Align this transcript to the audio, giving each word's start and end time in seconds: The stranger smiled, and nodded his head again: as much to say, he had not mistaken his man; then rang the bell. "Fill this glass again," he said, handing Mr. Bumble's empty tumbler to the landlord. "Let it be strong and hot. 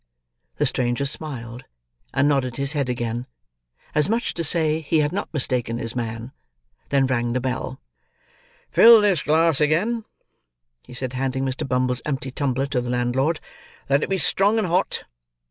The 0.55 0.65
stranger 0.65 1.05
smiled, 1.05 1.65
and 2.11 2.27
nodded 2.27 2.57
his 2.57 2.71
head 2.73 2.89
again: 2.89 3.27
as 3.93 4.09
much 4.09 4.33
to 4.33 4.43
say, 4.43 4.79
he 4.81 5.01
had 5.01 5.11
not 5.11 5.31
mistaken 5.31 5.77
his 5.77 5.95
man; 5.95 6.31
then 6.89 7.05
rang 7.05 7.33
the 7.33 7.39
bell. 7.39 7.79
"Fill 8.71 8.99
this 9.01 9.21
glass 9.21 9.61
again," 9.61 10.03
he 10.87 10.95
said, 10.95 11.13
handing 11.13 11.45
Mr. 11.45 11.67
Bumble's 11.67 12.01
empty 12.03 12.31
tumbler 12.31 12.65
to 12.65 12.81
the 12.81 12.89
landlord. 12.89 13.39
"Let 13.89 14.01
it 14.01 14.09
be 14.09 14.17
strong 14.17 14.57
and 14.57 14.65
hot. 14.65 15.03